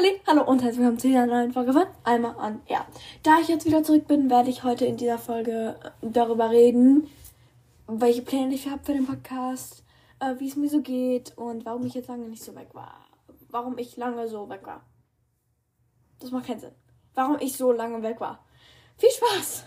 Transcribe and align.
Hallo, 0.00 0.12
hallo 0.26 0.42
und 0.44 0.62
herzlich 0.62 0.78
willkommen 0.78 0.98
zu 0.98 1.08
einer 1.08 1.26
neuen 1.26 1.52
Folge 1.52 1.74
von 1.74 1.84
Einmal 2.04 2.34
an 2.38 2.62
Ja. 2.68 2.86
Da 3.22 3.38
ich 3.38 3.48
jetzt 3.48 3.66
wieder 3.66 3.82
zurück 3.82 4.06
bin, 4.06 4.30
werde 4.30 4.48
ich 4.48 4.64
heute 4.64 4.86
in 4.86 4.96
dieser 4.96 5.18
Folge 5.18 5.76
äh, 5.82 5.90
darüber 6.00 6.48
reden, 6.48 7.10
welche 7.86 8.22
Pläne 8.22 8.54
ich 8.54 8.66
habe 8.66 8.82
für 8.82 8.94
den 8.94 9.04
Podcast, 9.04 9.84
äh, 10.20 10.36
wie 10.38 10.48
es 10.48 10.56
mir 10.56 10.70
so 10.70 10.80
geht 10.80 11.36
und 11.36 11.66
warum 11.66 11.84
ich 11.84 11.92
jetzt 11.92 12.08
lange 12.08 12.28
nicht 12.28 12.42
so 12.42 12.54
weg 12.54 12.68
war. 12.72 13.10
Warum 13.50 13.76
ich 13.76 13.98
lange 13.98 14.26
so 14.26 14.48
weg 14.48 14.62
war. 14.64 14.86
Das 16.18 16.30
macht 16.30 16.46
keinen 16.46 16.60
Sinn. 16.60 16.74
Warum 17.12 17.36
ich 17.38 17.58
so 17.58 17.70
lange 17.70 18.02
weg 18.02 18.20
war. 18.20 18.42
Viel 18.96 19.10
Spaß! 19.10 19.64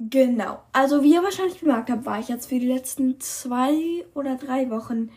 Genau. 0.00 0.58
Also 0.72 1.04
wie 1.04 1.14
ihr 1.14 1.22
wahrscheinlich 1.22 1.60
bemerkt 1.60 1.88
habt, 1.88 2.04
war 2.04 2.18
ich 2.18 2.26
jetzt 2.26 2.46
für 2.48 2.58
die 2.58 2.72
letzten 2.72 3.20
zwei 3.20 4.04
oder 4.14 4.34
drei 4.34 4.70
Wochen 4.70 5.10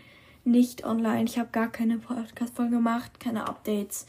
nicht 0.46 0.86
online. 0.86 1.24
Ich 1.26 1.38
habe 1.38 1.50
gar 1.52 1.68
keine 1.68 1.98
Podcast-Folge 1.98 2.76
gemacht, 2.76 3.20
keine 3.20 3.48
Updates. 3.48 4.06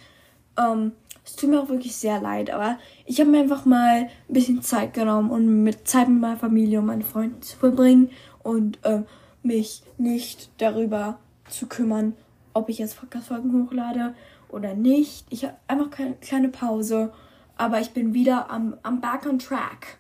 Ähm, 0.59 0.93
es 1.25 1.35
tut 1.35 1.51
mir 1.51 1.61
auch 1.61 1.69
wirklich 1.69 1.97
sehr 1.97 2.21
leid, 2.21 2.51
aber 2.51 2.79
ich 3.05 3.19
habe 3.21 3.31
mir 3.31 3.41
einfach 3.41 3.65
mal 3.65 4.03
ein 4.03 4.11
bisschen 4.29 4.63
Zeit 4.63 4.95
genommen, 4.95 5.31
um 5.31 5.65
mit 5.65 5.89
Zeit 5.89 6.09
mit 6.09 6.21
meiner 6.21 6.37
Familie 6.37 6.79
und 6.79 6.87
meinen 6.87 7.03
Freunden 7.03 7.43
zu 7.43 7.57
verbringen 7.57 8.11
und 8.43 8.79
äh, 8.85 9.03
mich 9.43 9.83
nicht 9.99 10.51
darüber 10.59 11.19
zu 11.49 11.67
kümmern, 11.67 12.15
ob 12.55 12.69
ich 12.69 12.79
jetzt 12.79 12.99
Podcast-Folgen 12.99 13.65
hochlade 13.65 14.15
oder 14.49 14.75
nicht. 14.75 15.27
Ich 15.31 15.45
habe 15.45 15.57
einfach 15.67 15.91
keine 15.91 16.15
kleine 16.15 16.49
Pause, 16.49 17.13
aber 17.57 17.81
ich 17.81 17.91
bin 17.91 18.15
wieder 18.15 18.51
am, 18.51 18.77
am 18.83 19.01
Back 19.01 19.27
on 19.27 19.39
Track. 19.39 19.99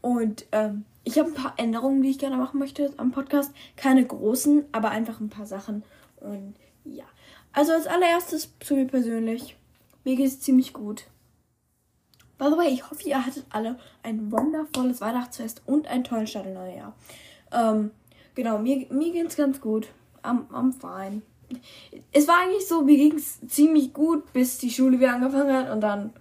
Und 0.00 0.46
ähm, 0.52 0.84
ich 1.08 1.18
habe 1.18 1.30
ein 1.30 1.34
paar 1.34 1.54
Änderungen, 1.56 2.02
die 2.02 2.10
ich 2.10 2.18
gerne 2.18 2.36
machen 2.36 2.58
möchte 2.58 2.92
am 2.98 3.12
Podcast. 3.12 3.54
Keine 3.76 4.04
großen, 4.04 4.66
aber 4.72 4.90
einfach 4.90 5.20
ein 5.20 5.30
paar 5.30 5.46
Sachen. 5.46 5.82
Und 6.20 6.54
ja. 6.84 7.06
Also 7.54 7.72
als 7.72 7.86
allererstes 7.86 8.52
zu 8.60 8.74
mir 8.74 8.86
persönlich. 8.86 9.56
Mir 10.04 10.16
geht 10.16 10.26
es 10.26 10.40
ziemlich 10.40 10.74
gut. 10.74 11.04
By 12.36 12.48
the 12.50 12.58
way, 12.58 12.68
ich 12.68 12.90
hoffe, 12.90 13.08
ihr 13.08 13.24
hattet 13.24 13.46
alle 13.48 13.78
ein 14.02 14.30
wundervolles 14.30 15.00
Weihnachtsfest 15.00 15.62
und 15.64 15.86
einen 15.86 16.04
tollen 16.04 16.26
Start 16.26 16.44
im 16.44 16.52
neuen 16.52 16.76
Jahr. 16.76 16.94
Ähm, 17.52 17.90
genau, 18.34 18.58
mir, 18.58 18.86
mir 18.90 19.10
geht 19.10 19.28
es 19.28 19.36
ganz 19.36 19.62
gut. 19.62 19.88
Am, 20.20 20.46
am 20.52 20.74
fine. 20.74 21.22
Es 22.12 22.28
war 22.28 22.42
eigentlich 22.42 22.68
so, 22.68 22.82
mir 22.82 22.98
ging 22.98 23.14
es 23.14 23.40
ziemlich 23.48 23.94
gut, 23.94 24.30
bis 24.34 24.58
die 24.58 24.70
Schule 24.70 25.00
wieder 25.00 25.14
angefangen 25.14 25.56
hat 25.56 25.70
und 25.70 25.80
dann 25.80 26.12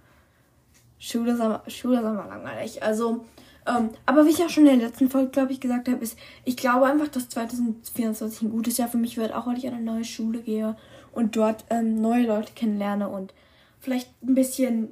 Schule 0.97 1.34
ist 1.34 1.75
Schule 1.78 2.00
aber 2.00 2.25
langweilig. 2.25 2.81
Also, 2.81 3.25
ähm, 3.68 3.90
aber 4.06 4.26
wie 4.26 4.30
ich 4.30 4.38
ja 4.38 4.50
schon 4.50 4.66
in 4.66 4.80
der 4.80 4.90
letzten 4.90 5.10
Folge, 5.10 5.32
glaube 5.32 5.52
ich, 5.52 5.60
gesagt 5.60 5.88
habe, 5.90 6.04
ist, 6.04 6.18
ich 6.46 6.58
glaube 6.58 6.86
einfach, 6.86 7.08
dass 7.08 7.30
2024 7.30 8.44
ein 8.44 8.52
gutes 8.52 8.78
Jahr 8.78 8.88
für 8.88 8.98
mich 8.98 9.18
wird, 9.18 9.34
auch 9.34 9.48
weil 9.48 9.58
ich 9.58 9.68
an 9.68 9.74
eine 9.74 9.84
neue 9.84 10.06
Schule 10.06 10.42
gehe 10.42 10.76
und 11.12 11.36
dort 11.36 11.66
ähm, 11.70 12.02
neue 12.02 12.26
Leute 12.26 12.54
kennenlerne 12.54 13.09
und 13.09 13.34
vielleicht 13.80 14.09
ein 14.24 14.36
bisschen 14.36 14.90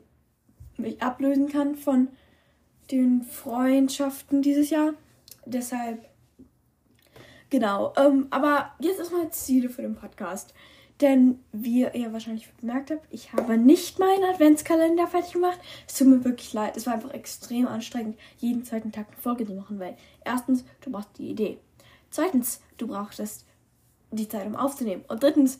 mich 0.77 1.01
ablösen 1.01 1.49
kann 1.49 1.75
von 1.75 2.09
den 2.91 3.23
Freundschaften 3.23 4.41
dieses 4.41 4.69
Jahr. 4.69 4.93
Deshalb, 5.45 6.05
genau. 7.49 7.93
Ähm, 7.97 8.27
aber 8.29 8.71
jetzt 8.79 8.99
erstmal 8.99 9.29
Ziele 9.31 9.69
für 9.69 9.81
den 9.81 9.95
Podcast. 9.95 10.53
Denn 11.01 11.39
wie 11.51 11.81
ihr 11.81 12.13
wahrscheinlich 12.13 12.49
bemerkt 12.53 12.89
habt, 12.89 13.05
ich 13.09 13.33
habe 13.33 13.57
nicht 13.57 13.99
meinen 13.99 14.23
Adventskalender 14.23 15.07
fertig 15.07 15.33
gemacht. 15.33 15.59
Es 15.87 15.95
tut 15.95 16.07
mir 16.07 16.23
wirklich 16.23 16.53
leid. 16.53 16.77
Es 16.77 16.85
war 16.85 16.93
einfach 16.93 17.11
extrem 17.11 17.67
anstrengend, 17.67 18.17
jeden 18.37 18.63
zweiten 18.63 18.93
Tag 18.93 19.07
eine 19.07 19.17
Folge 19.17 19.45
zu 19.45 19.53
machen, 19.53 19.79
weil 19.79 19.97
erstens, 20.23 20.63
du 20.81 20.91
brauchst 20.91 21.17
die 21.17 21.29
Idee. 21.29 21.59
Zweitens, 22.11 22.61
du 22.77 22.87
brauchtest 22.87 23.45
die 24.11 24.29
Zeit, 24.29 24.47
um 24.47 24.55
aufzunehmen. 24.55 25.03
Und 25.09 25.21
drittens, 25.21 25.59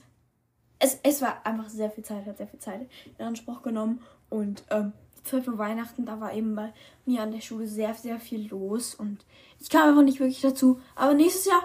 es, 0.80 1.00
es 1.04 1.22
war 1.22 1.46
einfach 1.46 1.68
sehr 1.68 1.92
viel 1.92 2.06
Zeit, 2.06 2.26
hat 2.26 2.38
sehr 2.38 2.48
viel 2.48 2.60
Zeit 2.60 2.88
in 3.18 3.26
Anspruch 3.26 3.62
genommen. 3.62 4.02
Und 4.30 4.64
ähm, 4.70 4.94
Zeit 5.26 5.44
vor 5.44 5.58
Weihnachten, 5.58 6.06
da 6.06 6.22
war 6.22 6.34
eben 6.34 6.56
bei 6.56 6.72
mir 7.06 7.22
an 7.24 7.32
der 7.32 7.42
Schule 7.42 7.68
sehr, 7.68 7.94
sehr 7.94 8.22
viel 8.22 8.48
los. 8.48 8.96
Und 8.96 9.26
ich 9.60 9.70
kam 9.70 9.90
einfach 9.90 10.04
nicht 10.04 10.22
wirklich 10.22 10.42
dazu. 10.42 10.80
Aber 10.96 11.14
nächstes 11.14 11.46
Jahr 11.46 11.64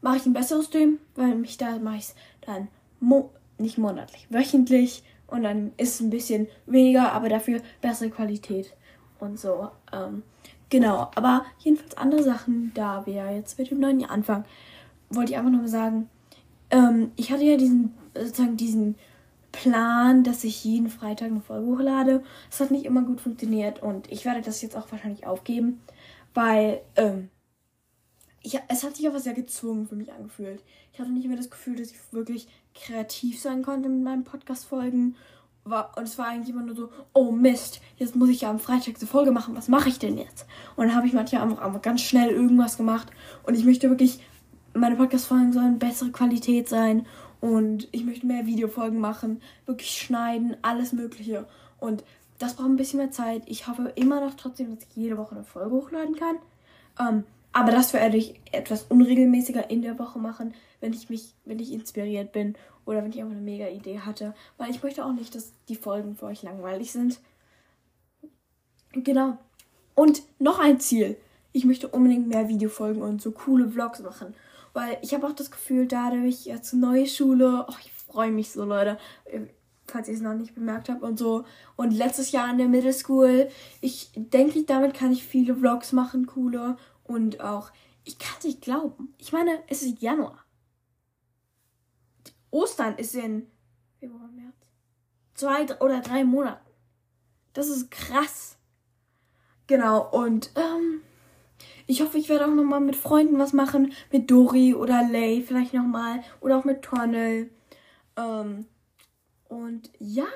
mache 0.00 0.16
ich 0.16 0.24
ein 0.24 0.32
besseres 0.32 0.66
Stream, 0.66 0.98
weil 1.14 1.34
mich 1.34 1.58
da 1.58 1.78
mache 1.78 1.96
ich 1.96 2.08
dann 2.40 2.68
mo 3.02 3.30
nicht 3.58 3.78
monatlich, 3.78 4.26
wöchentlich 4.30 5.02
und 5.26 5.42
dann 5.42 5.72
ist 5.76 5.94
es 5.94 6.00
ein 6.00 6.10
bisschen 6.10 6.48
weniger, 6.66 7.12
aber 7.12 7.28
dafür 7.28 7.60
bessere 7.80 8.10
Qualität 8.10 8.74
und 9.18 9.38
so. 9.38 9.70
Ähm, 9.92 10.22
genau, 10.68 11.10
aber 11.14 11.44
jedenfalls 11.58 11.96
andere 11.96 12.22
Sachen, 12.22 12.72
da 12.74 13.06
wir 13.06 13.30
jetzt 13.34 13.58
mit 13.58 13.70
dem 13.70 13.80
neuen 13.80 14.00
Jahr 14.00 14.10
anfangen, 14.10 14.44
wollte 15.10 15.32
ich 15.32 15.38
einfach 15.38 15.50
nur 15.50 15.68
sagen, 15.68 16.08
ähm, 16.70 17.12
ich 17.16 17.30
hatte 17.30 17.44
ja 17.44 17.56
diesen, 17.56 17.94
sozusagen 18.14 18.56
diesen 18.56 18.96
Plan, 19.52 20.24
dass 20.24 20.44
ich 20.44 20.64
jeden 20.64 20.88
Freitag 20.88 21.30
eine 21.30 21.40
Folge 21.40 21.66
hochlade. 21.66 22.22
Das 22.50 22.60
hat 22.60 22.70
nicht 22.70 22.86
immer 22.86 23.02
gut 23.02 23.20
funktioniert 23.20 23.82
und 23.82 24.10
ich 24.10 24.24
werde 24.24 24.40
das 24.40 24.62
jetzt 24.62 24.76
auch 24.76 24.90
wahrscheinlich 24.90 25.26
aufgeben, 25.26 25.80
weil 26.34 26.80
ähm, 26.96 27.28
ich, 28.42 28.58
es 28.68 28.82
hat 28.82 28.96
sich 28.96 29.06
aber 29.06 29.20
sehr 29.20 29.34
gezwungen 29.34 29.86
für 29.86 29.94
mich 29.94 30.12
angefühlt. 30.12 30.62
Ich 30.92 30.98
hatte 30.98 31.10
nicht 31.10 31.28
mehr 31.28 31.36
das 31.36 31.50
Gefühl, 31.50 31.76
dass 31.76 31.90
ich 31.90 31.98
wirklich 32.12 32.48
kreativ 32.74 33.40
sein 33.40 33.62
konnte 33.62 33.88
mit 33.88 34.02
meinen 34.02 34.24
Podcast-Folgen. 34.24 35.16
Und 35.64 36.02
es 36.02 36.18
war 36.18 36.26
eigentlich 36.26 36.54
immer 36.54 36.64
nur 36.64 36.74
so, 36.74 36.90
oh 37.12 37.30
Mist, 37.30 37.80
jetzt 37.96 38.16
muss 38.16 38.28
ich 38.28 38.40
ja 38.40 38.50
am 38.50 38.58
Freitag 38.58 38.96
eine 38.98 39.06
Folge 39.06 39.30
machen, 39.30 39.54
was 39.54 39.68
mache 39.68 39.88
ich 39.88 39.98
denn 39.98 40.18
jetzt? 40.18 40.46
Und 40.74 40.86
dann 40.86 40.96
habe 40.96 41.06
ich 41.06 41.12
manchmal 41.12 41.42
einfach, 41.42 41.62
einfach 41.62 41.82
ganz 41.82 42.00
schnell 42.00 42.30
irgendwas 42.30 42.76
gemacht. 42.76 43.08
Und 43.44 43.54
ich 43.54 43.64
möchte 43.64 43.88
wirklich, 43.88 44.20
meine 44.74 44.96
Podcast-Folgen 44.96 45.52
sollen 45.52 45.78
bessere 45.78 46.10
Qualität 46.10 46.68
sein. 46.68 47.06
Und 47.40 47.88
ich 47.92 48.04
möchte 48.04 48.26
mehr 48.26 48.46
Videofolgen 48.46 49.00
machen, 49.00 49.40
wirklich 49.66 49.90
schneiden, 49.90 50.56
alles 50.62 50.92
Mögliche. 50.92 51.46
Und 51.78 52.04
das 52.38 52.54
braucht 52.54 52.68
ein 52.68 52.76
bisschen 52.76 52.98
mehr 52.98 53.10
Zeit. 53.10 53.42
Ich 53.46 53.68
hoffe 53.68 53.92
immer 53.94 54.20
noch 54.20 54.34
trotzdem, 54.34 54.74
dass 54.74 54.84
ich 54.84 54.96
jede 54.96 55.16
Woche 55.16 55.36
eine 55.36 55.44
Folge 55.44 55.70
hochladen 55.70 56.16
kann. 56.16 56.36
Ähm, 56.98 57.24
aber 57.52 57.70
das 57.70 57.92
werde 57.92 58.16
ich 58.16 58.40
etwas 58.50 58.84
unregelmäßiger 58.84 59.70
in 59.70 59.82
der 59.82 59.98
Woche 59.98 60.18
machen, 60.18 60.54
wenn 60.80 60.92
ich 60.92 61.10
mich, 61.10 61.34
wenn 61.44 61.58
ich 61.58 61.72
inspiriert 61.72 62.32
bin 62.32 62.54
oder 62.86 63.02
wenn 63.02 63.10
ich 63.10 63.20
einfach 63.20 63.32
eine 63.32 63.40
mega 63.40 63.68
Idee 63.68 64.00
hatte. 64.00 64.34
Weil 64.56 64.70
ich 64.70 64.82
möchte 64.82 65.04
auch 65.04 65.12
nicht, 65.12 65.34
dass 65.34 65.52
die 65.68 65.76
Folgen 65.76 66.16
für 66.16 66.26
euch 66.26 66.42
langweilig 66.42 66.92
sind. 66.92 67.20
Genau. 68.92 69.38
Und 69.94 70.22
noch 70.38 70.58
ein 70.58 70.80
Ziel. 70.80 71.16
Ich 71.52 71.64
möchte 71.64 71.88
unbedingt 71.88 72.28
mehr 72.28 72.48
Videofolgen 72.48 73.02
und 73.02 73.20
so 73.20 73.30
coole 73.32 73.68
Vlogs 73.68 74.00
machen. 74.00 74.34
Weil 74.72 74.96
ich 75.02 75.12
habe 75.12 75.26
auch 75.26 75.32
das 75.32 75.50
Gefühl, 75.50 75.86
dadurch 75.86 76.46
jetzt 76.46 76.72
neue 76.72 77.06
Schule. 77.06 77.66
Oh, 77.68 77.74
ich 77.80 77.92
freue 77.92 78.30
mich 78.30 78.50
so, 78.50 78.64
Leute. 78.64 78.98
Falls 79.86 80.08
ihr 80.08 80.14
es 80.14 80.22
noch 80.22 80.34
nicht 80.34 80.54
bemerkt 80.54 80.88
habt 80.88 81.02
und 81.02 81.18
so. 81.18 81.44
Und 81.76 81.90
letztes 81.90 82.32
Jahr 82.32 82.50
in 82.50 82.56
der 82.56 82.68
Middle 82.68 82.94
School. 82.94 83.48
Ich 83.82 84.10
denke, 84.14 84.62
damit 84.64 84.94
kann 84.94 85.12
ich 85.12 85.24
viele 85.24 85.54
Vlogs 85.54 85.92
machen, 85.92 86.26
coole. 86.26 86.78
Und 87.12 87.40
auch, 87.40 87.70
ich 88.04 88.18
kann 88.18 88.36
es 88.38 88.44
nicht 88.44 88.62
glauben. 88.62 89.14
Ich 89.18 89.32
meine, 89.32 89.62
es 89.68 89.82
ist 89.82 90.00
Januar. 90.00 90.46
Ostern 92.50 92.96
ist 92.96 93.14
in 93.14 93.50
Februar, 94.00 94.28
März. 94.28 94.54
Zwei 95.34 95.64
oder 95.80 96.00
drei 96.00 96.24
Monaten. 96.24 96.70
Das 97.52 97.68
ist 97.68 97.90
krass. 97.90 98.56
Genau, 99.66 100.10
und 100.10 100.52
ähm, 100.56 101.02
ich 101.86 102.00
hoffe, 102.00 102.16
ich 102.16 102.30
werde 102.30 102.46
auch 102.46 102.54
nochmal 102.54 102.80
mit 102.80 102.96
Freunden 102.96 103.38
was 103.38 103.52
machen. 103.52 103.92
Mit 104.10 104.30
Dori 104.30 104.74
oder 104.74 105.06
Lay 105.06 105.42
vielleicht 105.42 105.74
nochmal. 105.74 106.22
Oder 106.40 106.56
auch 106.56 106.64
mit 106.64 106.80
Tornel. 106.80 107.50
Ähm, 108.16 108.66
und 109.48 109.90
ja, 109.98 110.28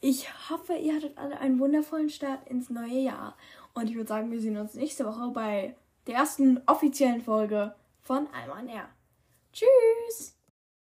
ich 0.00 0.28
hoffe, 0.48 0.74
ihr 0.74 0.94
hattet 0.94 1.18
alle 1.18 1.38
einen 1.40 1.58
wundervollen 1.58 2.08
Start 2.08 2.48
ins 2.48 2.70
neue 2.70 3.00
Jahr. 3.00 3.36
Und 3.74 3.90
ich 3.90 3.96
würde 3.96 4.08
sagen, 4.08 4.30
wir 4.30 4.40
sehen 4.40 4.56
uns 4.56 4.74
nächste 4.74 5.04
Woche 5.04 5.32
bei 5.32 5.74
der 6.06 6.16
ersten 6.16 6.60
offiziellen 6.66 7.22
Folge 7.22 7.74
von 8.02 8.26
Alman 8.32 8.68
Air. 8.68 8.88
Tschüss! 9.52 10.36